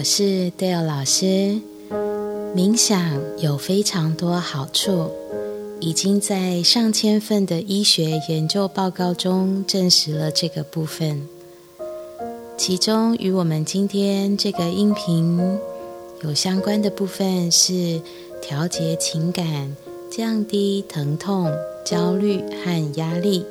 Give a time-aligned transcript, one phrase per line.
[0.00, 1.60] 我是 Dale 老师。
[2.56, 5.10] 冥想有非常多好处，
[5.78, 11.28] 已经在上千份的医学研究报告中证实了这个部分。
[12.56, 15.38] 其中与我们今天这个音频
[16.22, 18.00] 有相关的部分是
[18.40, 19.76] 调节情感、
[20.10, 21.52] 降低疼痛、
[21.84, 23.44] 焦虑和压力，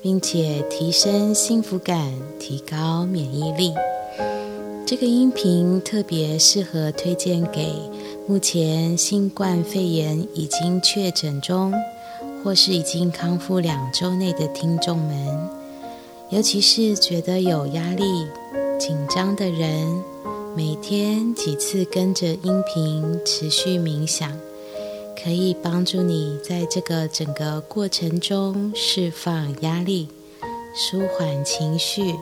[0.00, 3.72] 并且提升幸福感、提高免疫力。
[4.90, 7.72] 这个音频特别适合推荐给
[8.26, 11.72] 目前新冠肺炎已经确诊中，
[12.42, 15.48] 或是已经康复两周内的听众们，
[16.30, 18.02] 尤其是觉得有压力、
[18.80, 20.02] 紧张的人，
[20.56, 24.36] 每天几次跟着音频持续冥想，
[25.22, 30.08] 可以帮助你在这个整个过程中释放压力、
[30.74, 32.16] 舒缓情绪。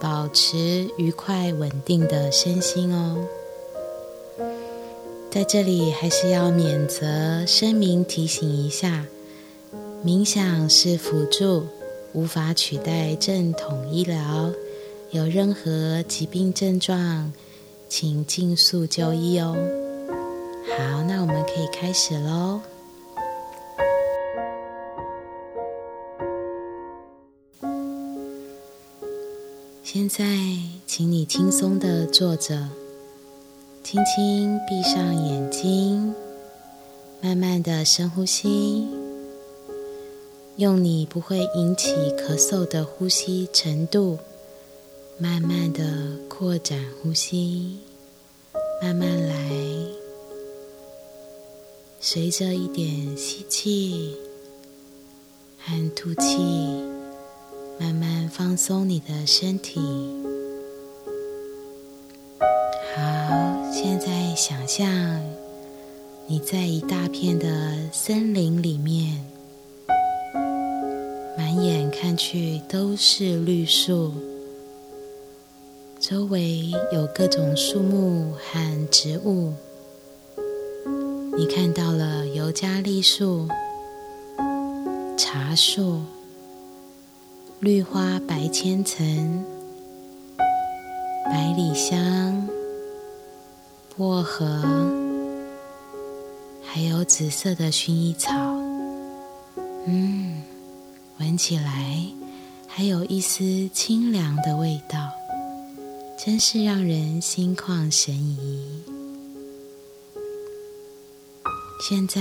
[0.00, 3.16] 保持愉快稳定的身心哦。
[5.30, 9.06] 在这里还是要免责声明提醒一下：
[10.04, 11.64] 冥想是辅助，
[12.12, 14.52] 无法取代正统医疗。
[15.10, 17.32] 有任何疾病症状，
[17.88, 19.54] 请尽速就医哦。
[20.76, 22.60] 好，那我们可以开始喽。
[29.94, 30.24] 现在，
[30.86, 32.66] 请你轻松的坐着，
[33.84, 36.14] 轻轻闭上眼睛，
[37.20, 38.88] 慢慢的深呼吸，
[40.56, 44.18] 用你不会引起咳嗽的呼吸程度，
[45.18, 45.84] 慢慢的
[46.26, 47.76] 扩展呼吸，
[48.80, 49.52] 慢慢来，
[52.00, 54.16] 随着一点吸气
[55.58, 56.91] 和吐气。
[57.82, 59.80] 慢慢放松你的身体。
[62.94, 64.88] 好，现在想象
[66.28, 69.20] 你在一大片的森林里面，
[71.36, 74.12] 满眼看去都是绿树，
[75.98, 79.52] 周围有各种树木和植物。
[81.36, 83.48] 你看到了尤加利树、
[85.16, 86.00] 茶树。
[87.62, 89.44] 绿花白千层、
[91.26, 92.48] 百里香、
[93.96, 94.60] 薄荷，
[96.64, 98.32] 还有紫色的薰衣草。
[99.86, 100.42] 嗯，
[101.20, 102.04] 闻起来
[102.66, 105.12] 还有一丝清凉的味道，
[106.18, 108.82] 真是让人心旷神怡。
[111.88, 112.20] 现在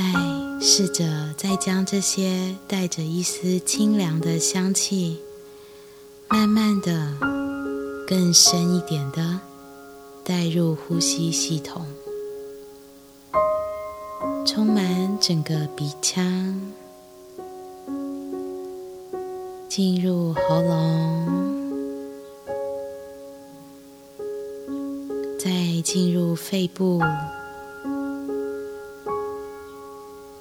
[0.61, 5.17] 试着再将这些带着一丝清凉的香气。
[6.31, 7.13] 慢慢的，
[8.07, 9.37] 更深一点的
[10.23, 11.85] 带入呼吸系统，
[14.45, 16.23] 充满整个鼻腔，
[19.67, 21.27] 进入喉咙，
[25.37, 26.99] 再进入肺部，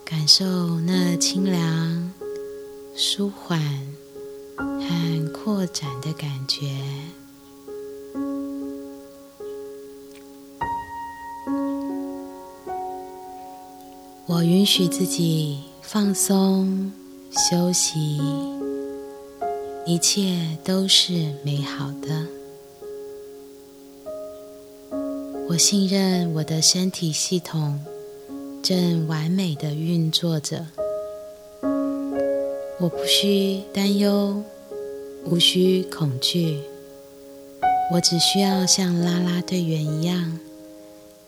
[0.04, 0.44] 感受
[0.86, 2.12] 那清凉、
[2.94, 3.60] 舒缓。
[4.60, 6.66] 和扩展的感觉，
[14.26, 16.92] 我允许自己放松、
[17.30, 18.20] 休息，
[19.86, 22.26] 一切都是美好的。
[25.48, 27.84] 我信任我的身体系统
[28.62, 30.64] 正完美的运作着，
[32.80, 34.42] 我不需担忧。
[35.26, 36.58] 无需恐惧，
[37.92, 40.38] 我只需要像啦啦队员一样，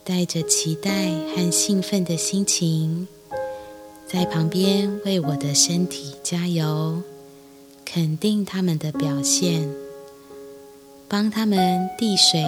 [0.03, 3.07] 带着期待和兴奋的心情，
[4.07, 7.03] 在旁边为我的身体加油，
[7.85, 9.69] 肯定他们的表现，
[11.07, 12.43] 帮他们递水、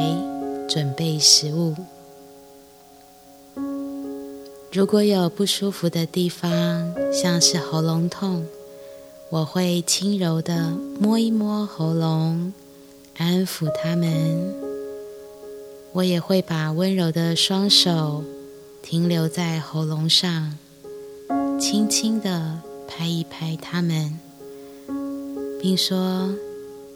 [0.67, 1.75] 准备食物。
[4.73, 6.51] 如果有不舒服的地方，
[7.13, 8.47] 像是喉咙痛。
[9.35, 10.71] 我会轻柔的
[11.01, 12.53] 摸一摸喉咙，
[13.17, 14.55] 安抚他们。
[15.93, 18.23] 我也会把温柔的双手
[18.81, 20.57] 停留在喉咙上，
[21.59, 24.17] 轻轻的拍一拍他们，
[25.61, 26.33] 并说：“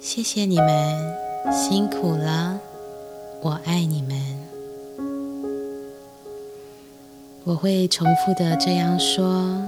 [0.01, 1.13] 谢谢你们，
[1.53, 2.61] 辛苦了，
[3.43, 4.17] 我爱你们。”
[7.43, 9.61] 我会重复的这样说。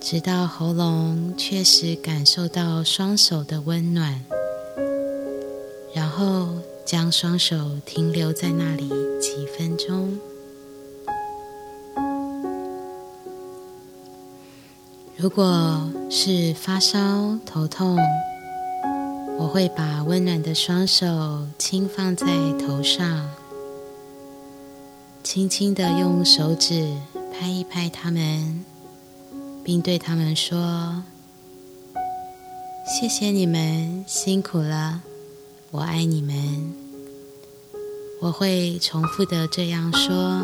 [0.00, 4.18] 直到喉咙确实感受到双手的温暖，
[5.94, 6.48] 然后
[6.86, 8.88] 将双手停留在那里
[9.20, 10.18] 几分钟。
[15.16, 17.96] 如果是发烧、头痛，
[19.38, 22.26] 我会把温暖的双手轻放在
[22.58, 23.28] 头上，
[25.22, 26.90] 轻轻的用手指
[27.32, 28.64] 拍一拍它们，
[29.70, 31.04] 并对他们说
[32.84, 35.00] ：“谢谢你们辛苦了，
[35.70, 36.74] 我爱你们。”
[38.20, 40.42] 我会重复的这样说。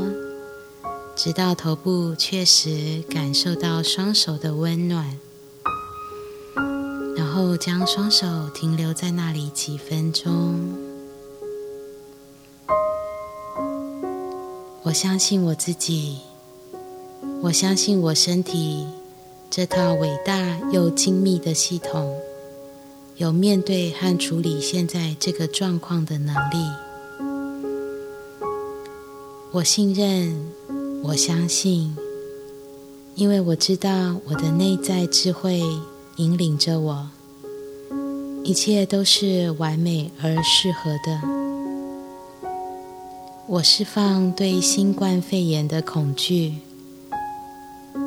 [1.17, 5.19] 直到头部确实感受到双手的温暖，
[7.17, 10.55] 然后将双手停留在那里几分钟。
[14.85, 16.19] 我相信我自己，
[17.43, 18.87] 我相信我身体
[19.51, 22.15] 这套伟大又精密的系统，
[23.17, 26.57] 有面对和处理现在这个状况的能力。
[29.53, 30.53] 我信任。
[31.03, 31.95] 我相信，
[33.15, 35.63] 因为我知道我的内在智慧
[36.17, 37.09] 引领着我，
[38.43, 41.21] 一切都是完美而适合的。
[43.47, 46.55] 我释放对新冠肺炎的恐惧，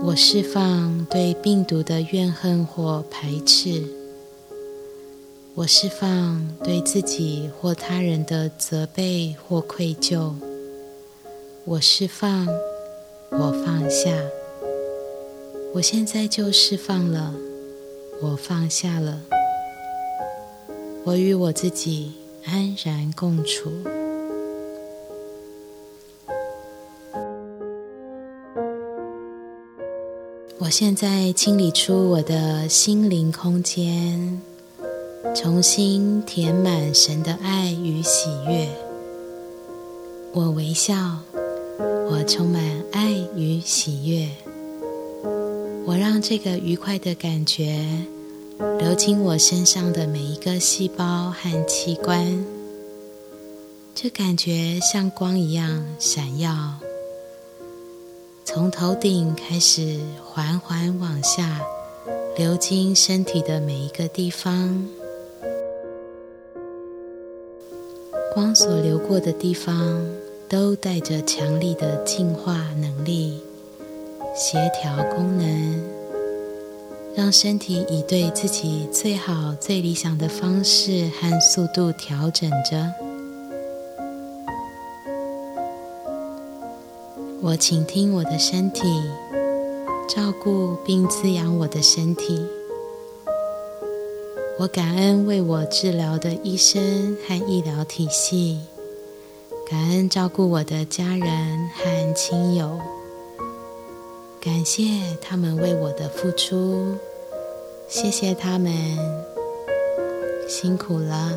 [0.01, 3.83] 我释放对病毒的怨恨或排斥，
[5.55, 10.33] 我释放对自己或他人的责备或愧疚，
[11.65, 12.47] 我释放。
[13.31, 14.11] 我放下，
[15.71, 17.31] 我现在就释放了。
[18.23, 19.21] 我放下了，
[21.03, 22.13] 我与我自己
[22.45, 23.71] 安然共处。
[30.69, 34.39] 我现在清理出我的心灵空间，
[35.35, 38.69] 重新填满神的爱与喜悦。
[40.31, 40.93] 我微笑。
[42.11, 42.61] 我充满
[42.91, 44.29] 爱与喜悦，
[45.87, 47.83] 我让这个愉快的感觉
[48.77, 52.45] 流进我身上的每一个细胞和器官，
[53.95, 56.75] 这感觉像光一样闪耀，
[58.51, 61.61] 从头顶开始缓缓往下
[62.35, 64.87] 流经身体的每一个地方，
[68.33, 70.03] 光所流过的地方。
[70.49, 73.39] 都带着强力的净化能力、
[74.35, 75.79] 协调功能，
[77.15, 82.91] 让身体以对自己最好、最理想的方式和速度调整着。
[87.49, 88.83] 我倾听我的身体，
[90.07, 92.45] 照顾并滋养我的身体。
[94.59, 98.59] 我感恩为我治疗的医生和医疗体系。
[99.67, 102.79] 感恩照顾我的家人和亲友，
[104.39, 104.83] 感谢
[105.19, 106.97] 他们为我的付出，
[107.87, 108.71] 谢谢他们，
[110.47, 111.31] 辛苦了。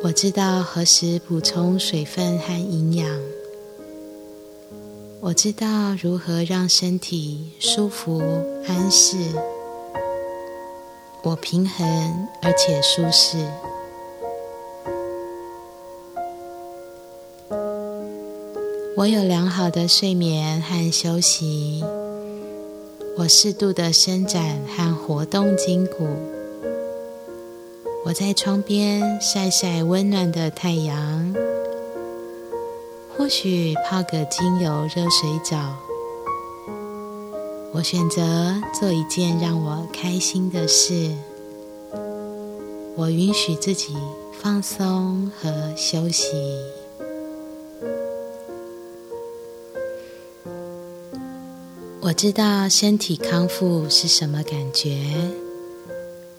[0.00, 3.20] 我知道何时补充水分和营养，
[5.20, 5.66] 我知道
[6.00, 8.22] 如何让身体舒服
[8.68, 9.16] 安适，
[11.24, 13.38] 我平衡而且舒适。
[18.96, 21.82] 我有良好的睡眠和休息，
[23.16, 26.06] 我适度的伸展和活动筋骨，
[28.08, 31.34] 我在窗边晒晒温暖的太阳，
[33.14, 35.76] 或许泡个精油热水澡。
[37.70, 38.22] 我选择
[38.72, 41.12] 做一件让我开心的事，
[42.96, 43.94] 我允许自己
[44.40, 46.32] 放松和休息。
[52.00, 54.96] 我知道身体康复是什么感觉，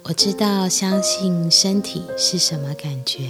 [0.09, 3.29] 我知道相信身体是什么感觉，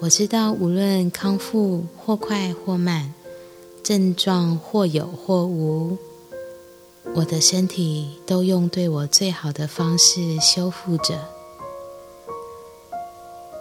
[0.00, 3.14] 我知道无论康复或快或慢，
[3.84, 5.96] 症状或有或无，
[7.14, 11.16] 我的身体都用对我最好的方式修复着。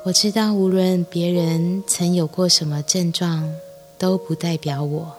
[0.03, 3.47] 我知道无论别人曾有过什么症状，
[3.99, 5.15] 都不代表我，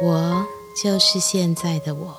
[0.00, 0.46] 我。
[0.84, 2.16] 就是现在的我，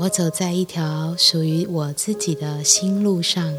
[0.00, 3.52] 我走在一条属于我自己的新路上，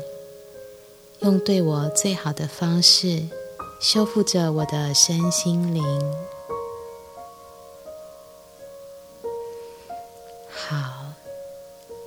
[1.20, 3.24] 用对我最好的方式
[3.82, 5.84] 修复着我的身心灵。
[10.50, 11.12] 好，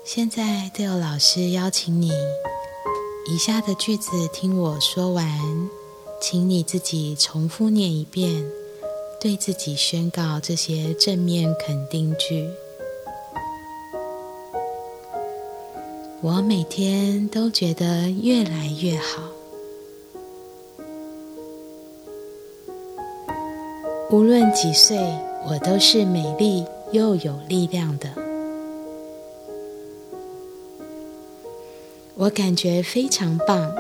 [0.03, 2.11] 现在都有老师邀请你
[3.31, 5.29] 以下的句子听我说完，
[6.23, 8.51] 请你自己重复念一遍，
[9.21, 12.49] 对自己宣告这些正面肯定句。
[16.25, 19.25] 我每天都觉得越来越好。
[24.09, 24.97] 无论几岁，
[25.49, 28.09] 我都是美丽又有力量的。
[32.14, 33.75] 我感觉非常棒，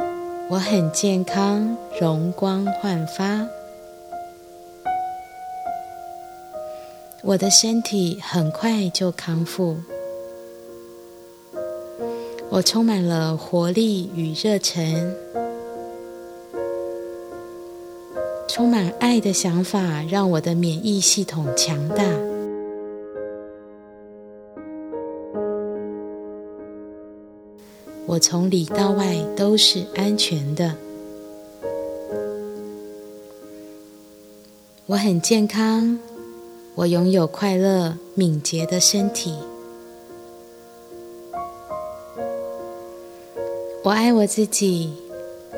[0.50, 3.46] 我很健康，容光焕发。
[7.22, 9.76] 我的身体很快就康复。
[12.54, 15.16] 我充满了活力与热忱。
[18.46, 22.04] 充满爱的想法让我的免疫系统强大。
[28.04, 30.74] 我从里到外都是安全的。
[34.84, 35.98] 我很健康，
[36.74, 39.34] 我拥有快乐敏捷的身体。
[43.84, 44.92] 我爱我自己，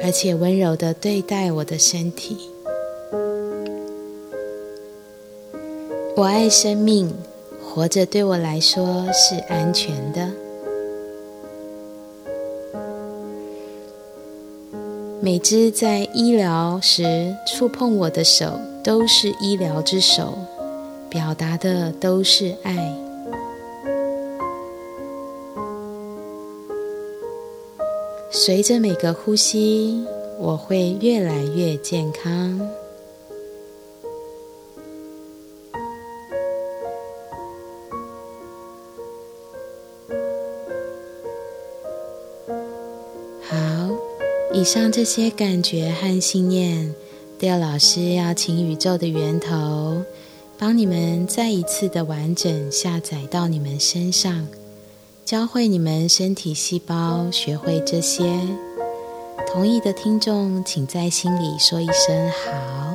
[0.02, 2.38] 而且温柔的对待我的身体。
[6.16, 7.12] 我爱生命，
[7.62, 10.30] 活着对我来说是安全的。
[15.20, 20.32] 每只在医疗时触碰我的手，都是医疗之手，
[21.10, 23.03] 表达的都是爱。
[28.36, 30.04] 随着每个呼吸，
[30.40, 32.60] 我会越来越健康。
[43.40, 43.56] 好
[44.52, 46.92] 以上这些感觉和信念
[47.38, 50.02] 廖老师要请宇宙的源头
[50.58, 54.46] 帮你们再一次的完整下载到你们身上，
[55.24, 58.24] 教会你们身体细胞学会这些。
[59.50, 62.94] 同意的听众，请在心里说一声好。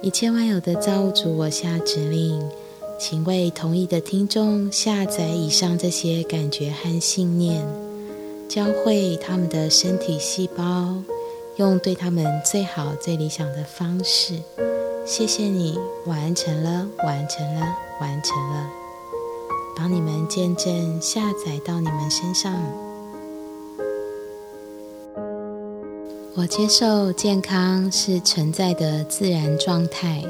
[0.00, 2.42] 一切万有的造物主，我下指令，
[2.98, 7.62] 请为同意的听众下载以上这些感觉和信念。
[8.48, 10.94] 教会他们的身体细胞
[11.56, 14.38] 用对他们最好、最理想的方式。
[15.04, 18.83] 谢谢你，完成了，完成了，完成了。
[19.76, 22.54] 帮你们见证下载到你们身上。
[26.36, 30.24] 我接受健康是存在的自然状态。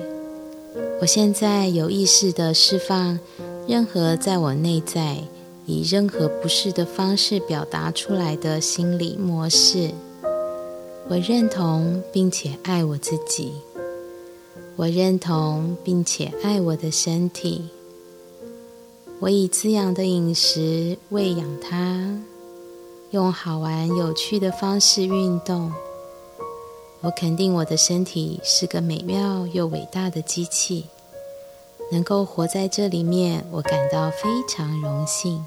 [1.00, 3.18] 我现在有意识的释放
[3.66, 5.18] 任何在我内在。
[5.66, 9.92] 以任何不适的方式表达出来的心理模式，
[11.08, 13.52] 我认同并且爱我自己。
[14.76, 17.70] 我认同并且爱我的身体。
[19.24, 22.20] 我以滋养的饮食喂养它，
[23.10, 25.72] 用好玩有趣的方式运动。
[27.00, 30.84] 我肯定我的身体是个美妙又伟大的机器。
[31.90, 35.42] 能够活在这里面，我感到非常荣幸。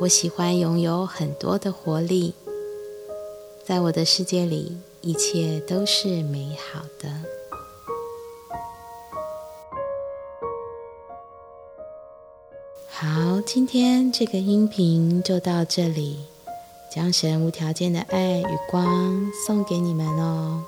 [0.00, 2.32] 我喜欢拥有很多的活力，
[3.66, 7.10] 在我的世界里，一切都是美好的。
[13.04, 16.16] 好，今天这个音频就到这里，
[16.90, 20.64] 将神无条件的爱与光送给你们哦，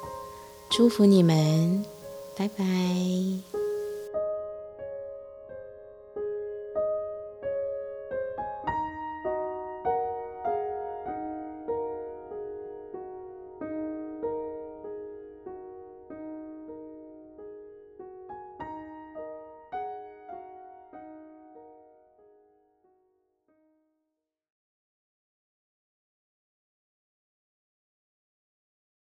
[0.68, 1.82] 祝福你们。
[2.36, 3.65] 拜拜。